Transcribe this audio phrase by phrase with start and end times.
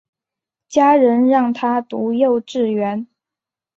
[0.67, 3.05] 家人让她读幼稚园